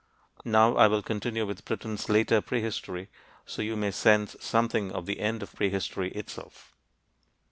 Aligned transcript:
Now 0.45 0.77
I 0.77 0.87
will 0.87 1.03
continue 1.03 1.45
with 1.45 1.63
Britain's 1.63 2.09
later 2.09 2.41
prehistory, 2.41 3.09
so 3.45 3.61
you 3.61 3.75
may 3.75 3.91
sense 3.91 4.35
something 4.39 4.91
of 4.91 5.05
the 5.05 5.19
end 5.19 5.43
of 5.43 5.53
prehistory 5.53 6.09
itself. 6.13 6.73